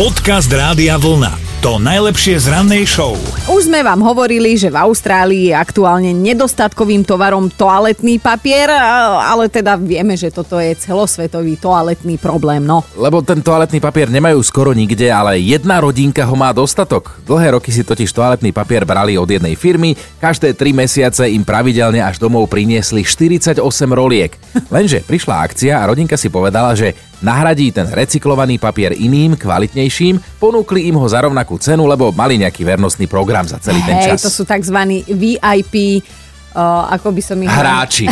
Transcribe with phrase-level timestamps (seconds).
[0.00, 1.60] Podcast Rádia Vlna.
[1.60, 3.20] To najlepšie z rannej show.
[3.52, 8.72] Už sme vám hovorili, že v Austrálii je aktuálne nedostatkovým tovarom toaletný papier,
[9.20, 12.80] ale teda vieme, že toto je celosvetový toaletný problém, no.
[12.96, 17.20] Lebo ten toaletný papier nemajú skoro nikde, ale jedna rodinka ho má dostatok.
[17.28, 22.00] Dlhé roky si totiž toaletný papier brali od jednej firmy, každé 3 mesiace im pravidelne
[22.00, 23.60] až domov priniesli 48
[23.92, 24.32] roliek.
[24.72, 30.88] Lenže prišla akcia a rodinka si povedala, že nahradí ten recyklovaný papier iným, kvalitnejším, ponúkli
[30.88, 34.20] im ho za rovnakú cenu, lebo mali nejaký vernostný program za celý ten čas.
[34.20, 34.78] Hej, to sú tzv.
[35.06, 36.04] VIP
[36.50, 37.46] Uh, ako by som ich...
[37.46, 38.10] Hráči.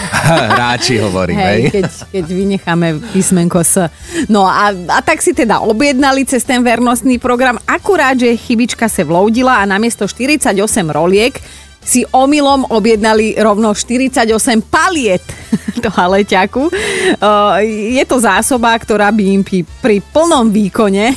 [0.54, 1.58] Hráči hovorím, hej.
[1.58, 1.62] hej.
[1.74, 3.90] Keď, keď vynecháme písmenko S.
[4.30, 7.58] No a, a tak si teda objednali cez ten vernostný program.
[7.66, 10.54] Akurát, že chybička sa vloudila a namiesto 48
[10.86, 11.34] roliek
[11.80, 14.28] si omylom objednali rovno 48
[14.68, 15.24] paliet
[15.84, 16.68] toaleťaku.
[17.96, 19.42] Je to zásoba, ktorá by im
[19.80, 21.16] pri plnom výkone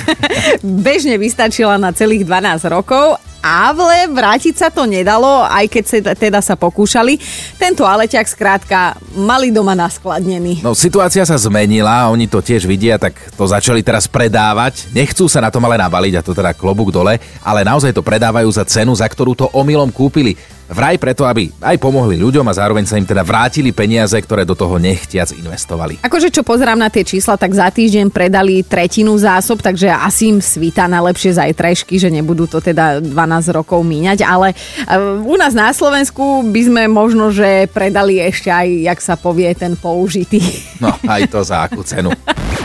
[0.86, 6.40] bežne vystačila na celých 12 rokov ale vrátiť sa to nedalo, aj keď sa, teda
[6.44, 7.16] sa pokúšali.
[7.56, 10.60] Tento aleťak skrátka mali doma naskladnený.
[10.60, 14.92] No situácia sa zmenila, oni to tiež vidia, tak to začali teraz predávať.
[14.92, 18.48] Nechcú sa na tom ale nabaliť a to teda klobúk dole, ale naozaj to predávajú
[18.52, 20.36] za cenu, za ktorú to omylom kúpili.
[20.70, 24.54] Vraj preto, aby aj pomohli ľuďom a zároveň sa im teda vrátili peniaze, ktoré do
[24.54, 25.98] toho nechtiac investovali.
[25.98, 30.38] Akože čo pozerám na tie čísla, tak za týždeň predali tretinu zásob, takže asi im
[30.38, 33.10] svíta na lepšie zajtrajšky, že nebudú to teda 12
[33.50, 34.56] rokov míňať, ale e,
[35.26, 39.74] u nás na Slovensku by sme možno, že predali ešte aj, jak sa povie, ten
[39.74, 40.38] použitý.
[40.78, 42.14] No, aj to za akú cenu.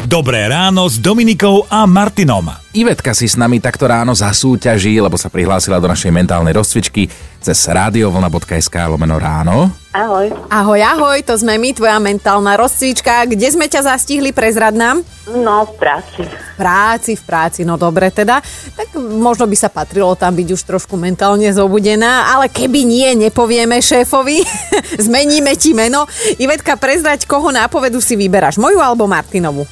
[0.06, 2.64] Dobré ráno s Dominikou a Martinom.
[2.75, 7.07] Ivetka si s nami takto ráno zasúťaží, lebo sa prihlásila do našej mentálnej rozcvičky
[7.39, 9.71] cez radiovlna.sk lomeno ráno.
[9.95, 10.27] Ahoj.
[10.51, 13.31] Ahoj, ahoj, to sme my, tvoja mentálna rozcvička.
[13.31, 15.07] Kde sme ťa zastihli, prezrad nám?
[15.23, 16.27] No, v práci.
[16.27, 18.43] V práci, v práci, no dobre teda.
[18.75, 23.79] Tak možno by sa patrilo tam byť už trošku mentálne zobudená, ale keby nie, nepovieme
[23.79, 24.43] šéfovi,
[25.08, 26.11] zmeníme ti meno.
[26.43, 29.64] Ivetka, prezrať, koho nápovedu si vyberáš, moju alebo Martinovu?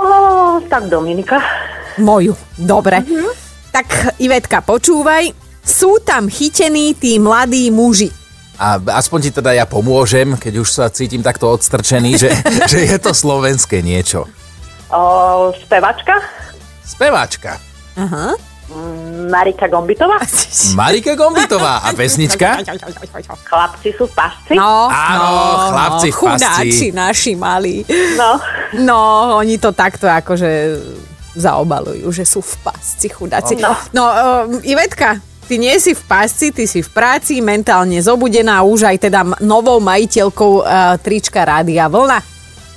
[0.00, 0.08] O,
[0.64, 1.67] tak Dominika.
[1.98, 3.02] Moju, dobre.
[3.02, 3.32] Uh-huh.
[3.74, 5.30] Tak Ivetka, počúvaj.
[5.60, 8.08] Sú tam chytení tí mladí muži.
[8.58, 12.30] A aspoň ti teda ja pomôžem, keď už sa cítim takto odstrčený, že,
[12.72, 14.26] že je to slovenské niečo.
[14.90, 16.18] O, spevačka?
[16.82, 17.60] Spevačka.
[17.94, 18.34] Aha.
[19.30, 20.20] Marika Gombitová?
[20.80, 21.84] Marika Gombitová.
[21.84, 22.60] A pesnička?
[23.48, 24.54] Chlapci sú v pasci?
[24.56, 25.42] No, Áno, no,
[25.72, 26.44] chlapci v pasci.
[26.44, 27.84] Chudáči naši malí.
[28.16, 28.30] No.
[28.84, 29.00] No,
[29.40, 30.50] oni to takto akože
[31.38, 33.54] zaobalujú, že sú v pasci chudáci.
[33.56, 33.70] No.
[33.94, 38.90] no uh, Ivetka, ty nie si v pasci, ty si v práci, mentálne zobudená, už
[38.90, 42.20] aj teda novou majiteľkou uh, trička Rádia Vlna.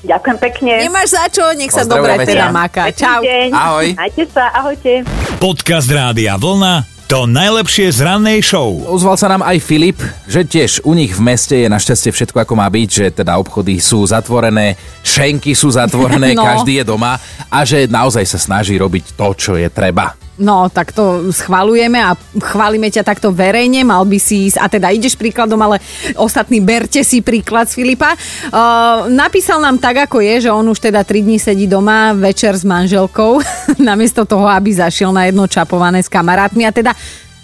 [0.01, 0.71] Ďakujem pekne.
[0.81, 2.89] Nemáš za čo, nech sa dobre teda maká.
[2.89, 3.21] Čau.
[3.21, 3.49] Deň.
[3.53, 3.87] Ahoj.
[3.93, 5.05] Majte sa, ahojte.
[5.37, 6.90] Podcast Rádia Vlna.
[7.11, 8.87] To najlepšie z rannej show.
[8.87, 9.99] Ozval sa nám aj Filip,
[10.31, 13.83] že tiež u nich v meste je našťastie všetko ako má byť, že teda obchody
[13.83, 16.47] sú zatvorené, šenky sú zatvorené, No.
[16.47, 17.19] každý je doma
[17.51, 20.15] a že naozaj sa snaží robiť to, čo je treba.
[20.39, 24.87] No, tak to schvalujeme a chválime ťa takto verejne, mal by si ísť, a teda
[24.89, 25.83] ideš príkladom, ale
[26.15, 28.15] ostatní berte si príklad z Filipa.
[28.47, 32.55] Uh, napísal nám tak, ako je, že on už teda 3 dní sedí doma večer
[32.55, 33.43] s manželkou,
[33.91, 36.95] namiesto toho, aby zašiel na jedno čapované s kamarátmi a teda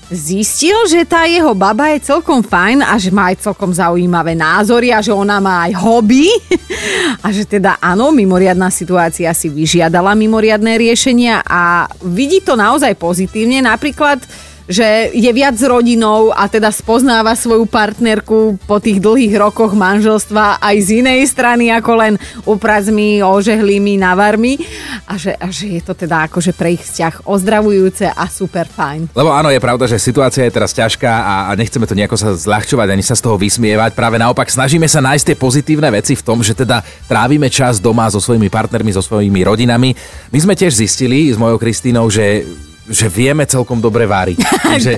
[0.07, 4.95] zistil, že tá jeho baba je celkom fajn a že má aj celkom zaujímavé názory
[4.95, 6.31] a že ona má aj hobby
[7.25, 13.59] a že teda áno, mimoriadná situácia si vyžiadala mimoriadné riešenia a vidí to naozaj pozitívne.
[13.59, 14.23] Napríklad
[14.67, 20.59] že je viac s rodinou a teda spoznáva svoju partnerku po tých dlhých rokoch manželstva
[20.59, 22.13] aj z inej strany ako len
[22.44, 24.59] uprazmi, ožehlými, navarmi
[25.07, 29.16] a že, a že je to teda akože pre ich vzťah ozdravujúce a super fajn.
[29.16, 32.35] Lebo áno, je pravda, že situácia je teraz ťažká a, a nechceme to nejako sa
[32.35, 33.95] zľahčovať ani sa z toho vysmievať.
[33.95, 38.11] Práve naopak snažíme sa nájsť tie pozitívne veci v tom, že teda trávime čas doma
[38.11, 39.95] so svojimi partnermi, so svojimi rodinami.
[40.35, 42.43] My sme tiež zistili s mojou Kristínou, že
[42.87, 44.37] že vieme celkom dobre váriť.
[44.85, 44.93] že,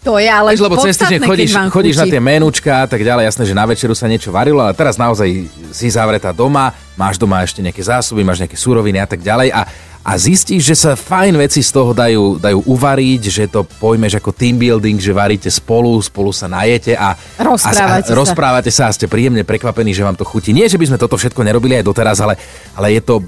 [0.00, 3.44] To je ale lebo cez týždeň chodíš, chodíš na tie menúčka a tak ďalej, jasné,
[3.44, 5.28] že na večeru sa niečo varilo, ale teraz naozaj
[5.76, 9.68] si zavretá doma, máš doma ešte nejaké zásoby, máš nejaké suroviny a tak ďalej a,
[10.00, 14.32] a zistíš, že sa fajn veci z toho dajú, dajú uvariť, že to pojmeš ako
[14.32, 18.16] team building, že varíte spolu, spolu sa najete a, Rozprávate a, sa.
[18.16, 20.56] a rozprávate sa a ste príjemne prekvapení, že vám to chutí.
[20.56, 22.40] Nie, že by sme toto všetko nerobili aj doteraz, ale,
[22.72, 23.20] ale je to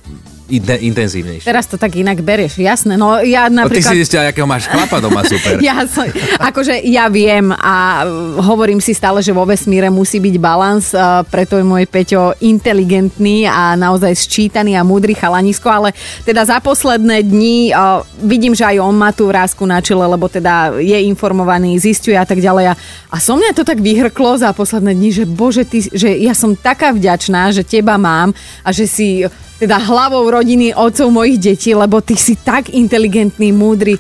[0.61, 1.49] intenzívnejšie.
[1.49, 3.01] Teraz to tak inak berieš, jasné.
[3.01, 3.95] No ja No ty si napríklad...
[3.97, 5.57] zistila, akého máš chlapa doma, super.
[5.65, 6.05] Ja som,
[6.37, 8.05] akože ja viem a
[8.41, 13.49] hovorím si stále, že vo vesmíre musí byť balans, a preto je môj Peťo inteligentný
[13.49, 15.97] a naozaj sčítaný a múdry chalanisko, ale
[16.27, 20.29] teda za posledné dni a vidím, že aj on má tú vrázku na čele, lebo
[20.29, 22.73] teda je informovaný, zistuje a tak ďalej.
[22.73, 22.75] A,
[23.13, 26.57] a so mňa to tak vyhrklo za posledné dni, že bože, ty, že ja som
[26.57, 28.35] taká vďačná, že teba mám
[28.65, 29.25] a že si
[29.63, 33.95] teda hlavou rodiny otcov mojich detí, lebo ty si tak inteligentný, múdry,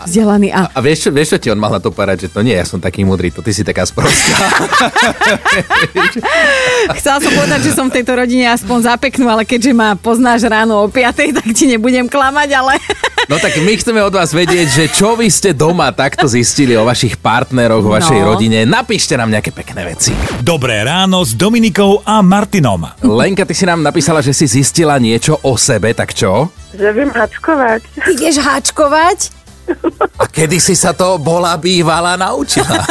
[0.00, 2.40] vzdelaný a A vieš čo, vieš, čo ti on mal na to povedať, že to
[2.40, 4.36] nie, ja som taký múdry, to ty si taká sprostá.
[6.94, 10.78] Chcela som povedať, že som v tejto rodine aspoň zapeknú, ale keďže ma poznáš ráno
[10.78, 11.02] o 5,
[11.34, 12.72] tak ti nebudem klamať, ale...
[13.26, 16.82] No tak my chceme od vás vedieť, že čo vy ste doma takto zistili o
[16.82, 18.32] vašich partneroch, o vašej No.
[18.32, 18.64] rodine.
[18.64, 20.16] Napíšte nám nejaké pekné veci.
[20.40, 22.88] Dobré ráno s Dominikou a Martinom.
[22.98, 26.48] Lenka, ty si nám napísala, že si zistila niečo o sebe, tak čo?
[26.72, 27.80] Že viem hačkovať.
[28.08, 29.18] Ideš háčkovať?
[30.18, 32.82] A kedy si sa to bola bývala naučila?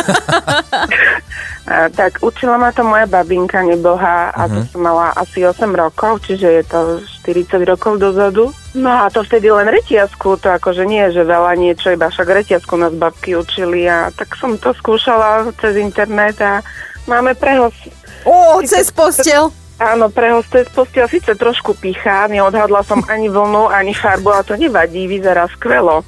[1.68, 6.48] Tak učila ma to moja babinka neboha a to som mala asi 8 rokov, čiže
[6.48, 6.80] je to
[7.28, 8.56] 40 rokov dozadu.
[8.72, 12.72] No a to vtedy len reťazku, to akože nie, že veľa niečo, iba však reťazku
[12.80, 16.64] nás babky učili a tak som to skúšala cez internet a
[17.04, 17.76] máme prehos.
[18.24, 19.52] Ó, cez postel.
[19.76, 24.56] Áno, prehos cez postiel síce trošku pichá, neodhadla som ani vlnu, ani farbu, ale to
[24.56, 26.08] nevadí, vyzerá skvelo.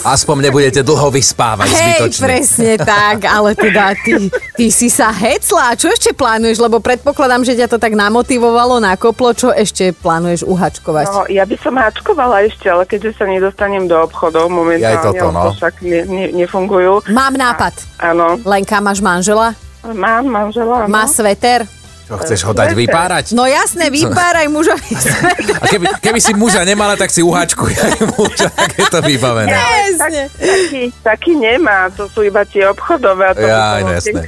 [0.00, 2.22] Aspoň nebudete dlho vyspávať Hej, zbytočne.
[2.24, 5.72] presne tak, ale teda ty, ty si sa hecla.
[5.72, 6.56] A čo ešte plánuješ?
[6.56, 9.36] Lebo predpokladám, že ťa to tak namotivovalo, nakoplo.
[9.36, 11.06] Čo ešte plánuješ uhačkovať?
[11.12, 15.26] No, ja by som háčkovala ešte, ale keďže sa nedostanem do obchodov momentálne, Aj toto,
[15.28, 15.52] no.
[15.52, 17.04] však ne, ne, nefungujú.
[17.12, 17.76] Mám nápad.
[18.00, 19.52] Áno, Lenka, máš manžela?
[19.80, 20.84] mám manžela.
[20.88, 21.12] Má no.
[21.12, 21.64] sveter?
[22.10, 23.38] Čo, chceš ho dať vypárať?
[23.38, 24.98] No jasné, vypáraj mužovi.
[25.62, 29.54] A keby, keby si muža nemala, tak si uhačkuj aj muža, tak je to vybavené.
[29.54, 30.22] Presne.
[30.34, 33.54] Taký, taký nemá, to sú iba tie obchodové a to je
[33.86, 34.20] no jasné.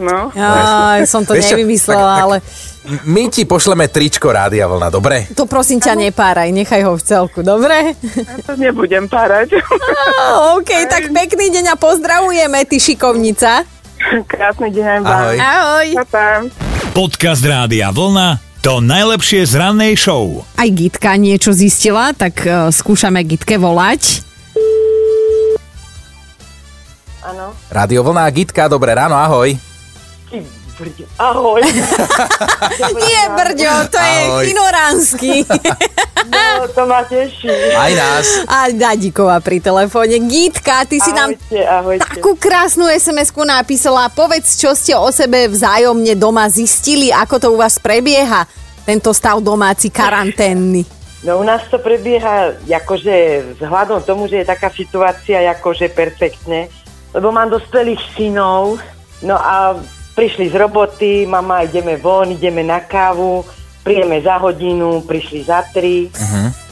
[0.00, 0.32] no.
[0.32, 2.36] Aj, som to Vieš nevymyslela, tak- tak- ale
[3.04, 5.28] My ti pošleme tričko Rádia Vlna, dobre?
[5.36, 7.92] to prosím ťa nepáraj, nechaj ho v celku, dobre?
[8.16, 9.60] Ja to nebudem párať.
[9.60, 13.68] Á, OK, tak pekný deň a pozdravujeme, ty šikovnica.
[14.24, 15.12] Krásny deň aj vám.
[15.12, 15.36] Ahoj.
[15.36, 15.88] Ahoj.
[16.00, 16.69] Pa, pa.
[16.90, 20.42] Podcast Rádia Vlna to najlepšie z rannej show.
[20.58, 24.26] Aj Gitka niečo zistila, tak uh, skúšame Gitke volať.
[27.22, 27.54] Áno.
[27.70, 29.69] Rádio Vlna a Gitka, dobré ráno, ahoj.
[30.80, 31.04] Brďo.
[31.20, 31.60] Ahoj.
[33.04, 34.44] Nie, Brďo, to je Ahoj.
[34.48, 35.32] inoránsky.
[36.20, 37.48] No, to ma teší.
[37.74, 38.44] Aj nás.
[38.44, 40.20] A Dadíková pri telefóne.
[40.28, 42.06] Gitka, ty si nám Ahojte, ahojte.
[42.06, 44.12] takú krásnu SMS-ku napísala.
[44.12, 48.44] Povedz, čo ste o sebe vzájomne doma zistili, ako to u vás prebieha,
[48.84, 50.84] tento stav domáci karanténny.
[51.24, 53.16] No u nás to prebieha akože
[53.56, 56.68] vzhľadom tomu, že je taká situácia akože perfektne,
[57.16, 58.76] lebo mám dospelých synov,
[59.24, 59.76] no a
[60.20, 63.40] prišli z roboty, mama ideme von, ideme na kávu,
[63.80, 66.12] príjeme za hodinu, prišli za tri,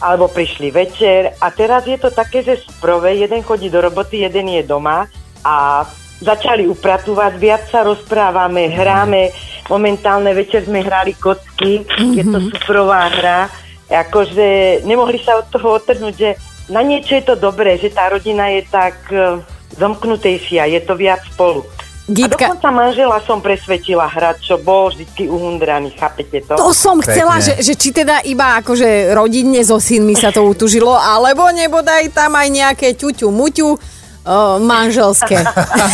[0.04, 1.32] alebo prišli večer.
[1.40, 5.08] A teraz je to také, že sú prvé, jeden chodí do roboty, jeden je doma
[5.40, 5.80] a
[6.20, 9.32] začali upratovať, viac sa rozprávame, hráme,
[9.72, 11.88] momentálne večer sme hrali kocky,
[12.20, 13.48] je to suprová hra,
[13.88, 16.36] akože nemohli sa od toho otrhnúť, že
[16.68, 19.40] na niečo je to dobré, že tá rodina je tak eh,
[19.80, 21.64] zomknutejšia, je to viac spolu.
[22.08, 26.56] A Gitka, dokonca manžela som presvedčila hrať, čo bol vždy uhundraný, chápete to?
[26.56, 27.60] to som chcela, Pekne.
[27.60, 32.32] že, že či teda iba akože rodinne so synmi sa to utužilo, alebo nebodaj tam
[32.32, 35.36] aj nejaké ťuťu, muťu uh, manželské.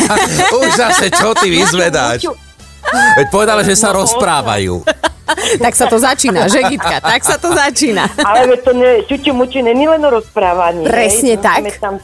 [0.62, 2.30] Už zase, čo ty vyzvedáš?
[3.18, 4.86] Veď povedala, že sa No, rozprávajú.
[5.64, 7.02] tak sa to začína, že Gitka?
[7.02, 8.06] Tak sa to začína.
[8.22, 10.86] Ale to ne, čuťu muťu není len o rozprávaní.
[10.86, 11.62] Presne hej, tak.
[11.82, 11.98] Tam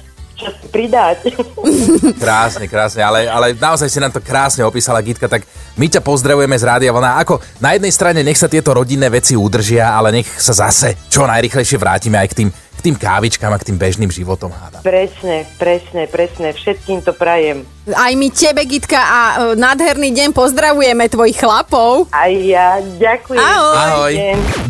[0.70, 1.34] pridať.
[2.22, 5.44] Krásne, krásne, ale, ale naozaj si nám to krásne opísala Gitka, tak
[5.76, 7.20] my ťa pozdravujeme z Rádia Vlna.
[7.22, 11.26] Ako na jednej strane nech sa tieto rodinné veci udržia, ale nech sa zase čo
[11.26, 12.48] najrychlejšie vrátime aj k tým,
[12.80, 14.80] k tým kávičkám a k tým bežným životom hádam.
[14.80, 16.56] presne, presne, presne.
[16.56, 17.68] Všetkým to prajem.
[17.92, 22.08] Aj my tebe, Gitka, a uh, nádherný deň pozdravujeme tvojich chlapov.
[22.08, 23.36] Aj ja ďakujem.
[23.36, 23.76] Ahoj.
[23.76, 24.12] Ahoj.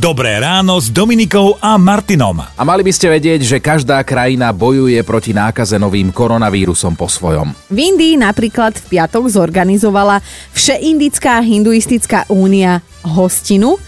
[0.03, 2.43] Dobré ráno s Dominikou a Martinom.
[2.43, 7.55] A mali by ste vedieť, že každá krajina bojuje proti nákaze novým koronavírusom po svojom.
[7.71, 10.19] V Indii napríklad v piatok zorganizovala
[10.51, 13.79] Všeindická hinduistická únia hostinu,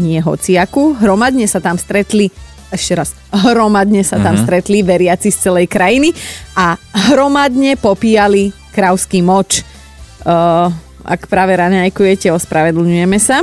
[0.00, 2.32] nie hociaku, hromadne sa tam stretli
[2.76, 6.12] ešte raz, hromadne sa tam stretli veriaci z celej krajiny
[6.54, 6.76] a
[7.10, 9.64] hromadne popíjali kravský moč.
[10.22, 10.68] Uh,
[11.06, 13.40] ak práve raňajkujete, ospravedlňujeme sa.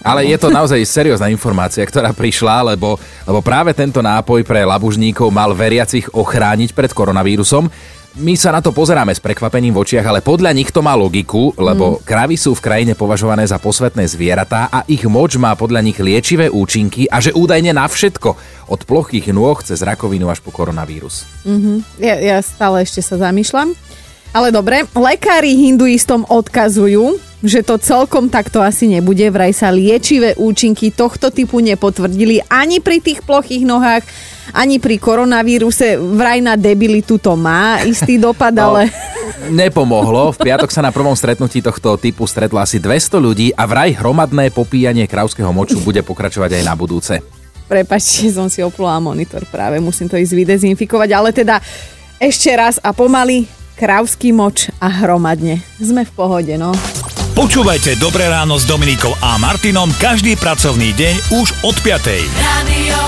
[0.00, 2.94] Ale je to naozaj seriózna informácia, ktorá prišla, lebo,
[3.26, 7.66] lebo práve tento nápoj pre labužníkov mal veriacich ochrániť pred koronavírusom.
[8.12, 11.56] My sa na to pozeráme s prekvapením v očiach, ale podľa nich to má logiku,
[11.56, 12.04] lebo mm.
[12.04, 16.52] kravy sú v krajine považované za posvetné zvieratá a ich moč má podľa nich liečivé
[16.52, 18.36] účinky a že údajne na všetko,
[18.68, 21.24] od plochých nôh cez rakovinu až po koronavírus.
[21.48, 22.04] Mm-hmm.
[22.04, 23.72] Ja, ja stále ešte sa zamýšľam.
[24.32, 29.28] Ale dobre, lekári hinduistom odkazujú, že to celkom takto asi nebude.
[29.28, 34.04] Vraj sa liečivé účinky tohto typu nepotvrdili ani pri tých plochých nohách,
[34.52, 35.96] ani pri koronavíruse.
[35.98, 38.92] Vraj na debilitu to má istý dopad, no, ale...
[39.48, 40.30] Nepomohlo.
[40.36, 44.52] V piatok sa na prvom stretnutí tohto typu stretlo asi 200 ľudí a vraj hromadné
[44.54, 47.18] popíjanie krauského moču bude pokračovať aj na budúce.
[47.66, 51.56] Prepačte, som si oplula monitor práve, musím to ísť vydezinfikovať, ale teda
[52.20, 53.48] ešte raz a pomaly
[53.80, 55.64] krávsky moč a hromadne.
[55.80, 56.76] Sme v pohode, no.
[57.32, 62.28] Počúvajte Dobré ráno s Dominikou a Martinom každý pracovný deň už od 5.
[62.36, 63.00] Radio